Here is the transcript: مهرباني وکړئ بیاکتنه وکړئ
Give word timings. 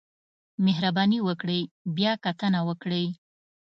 مهرباني 0.65 1.19
وکړئ 1.27 1.61
بیاکتنه 1.95 2.59
وکړئ 2.67 3.05